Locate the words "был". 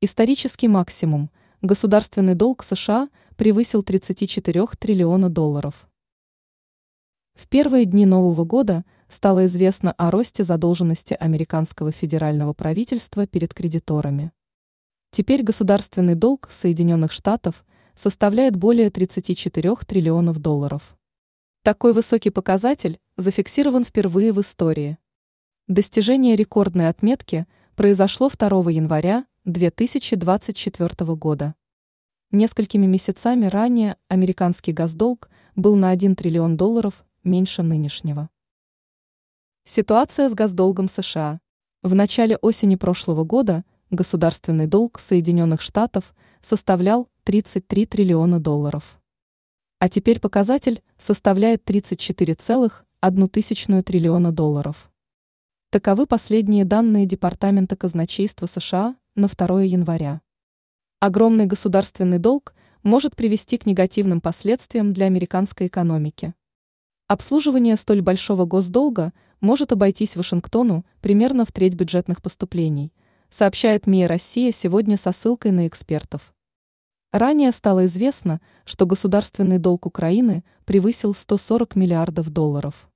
35.56-35.74